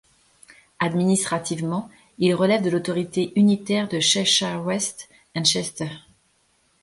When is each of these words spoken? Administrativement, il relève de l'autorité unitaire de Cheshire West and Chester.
Administrativement, 0.79 1.87
il 2.17 2.33
relève 2.33 2.63
de 2.63 2.71
l'autorité 2.71 3.31
unitaire 3.35 3.87
de 3.87 3.99
Cheshire 3.99 4.59
West 4.65 5.09
and 5.35 5.43
Chester. 5.43 5.89